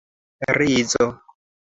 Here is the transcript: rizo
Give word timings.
rizo 0.57 1.05